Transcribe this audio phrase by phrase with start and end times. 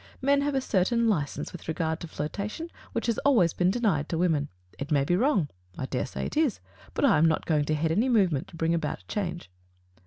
[0.19, 4.17] Men have a certain license with regard to flirtation which has always been denied to
[4.17, 4.49] women.
[4.79, 6.59] It may be wrong— I dare say it is—
[6.95, 9.51] but I am not going to head any movement to bring about a change.